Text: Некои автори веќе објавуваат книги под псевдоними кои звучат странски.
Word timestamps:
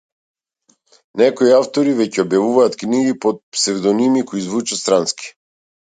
Некои 1.21 1.51
автори 1.57 1.93
веќе 2.01 2.23
објавуваат 2.25 2.77
книги 2.85 3.15
под 3.27 3.41
псевдоними 3.59 4.25
кои 4.33 4.45
звучат 4.47 4.83
странски. 4.85 5.33